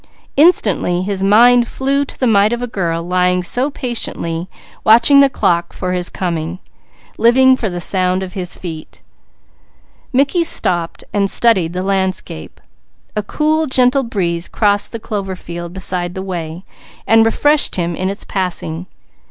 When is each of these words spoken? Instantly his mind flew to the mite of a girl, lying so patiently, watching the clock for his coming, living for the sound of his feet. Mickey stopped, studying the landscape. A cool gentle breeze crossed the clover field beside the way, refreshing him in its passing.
Instantly 0.35 1.03
his 1.03 1.21
mind 1.21 1.67
flew 1.67 2.03
to 2.05 2.19
the 2.19 2.25
mite 2.25 2.53
of 2.53 2.61
a 2.63 2.65
girl, 2.65 3.03
lying 3.03 3.43
so 3.43 3.69
patiently, 3.69 4.49
watching 4.83 5.19
the 5.19 5.29
clock 5.29 5.73
for 5.73 5.93
his 5.93 6.09
coming, 6.09 6.57
living 7.19 7.55
for 7.55 7.69
the 7.69 7.79
sound 7.79 8.23
of 8.23 8.33
his 8.33 8.57
feet. 8.57 9.03
Mickey 10.11 10.43
stopped, 10.43 11.03
studying 11.27 11.71
the 11.73 11.83
landscape. 11.83 12.59
A 13.15 13.21
cool 13.21 13.67
gentle 13.67 14.01
breeze 14.01 14.47
crossed 14.47 14.91
the 14.91 14.97
clover 14.97 15.35
field 15.35 15.71
beside 15.71 16.15
the 16.15 16.23
way, 16.23 16.63
refreshing 17.07 17.83
him 17.91 17.95
in 17.95 18.09
its 18.09 18.23
passing. 18.23 18.87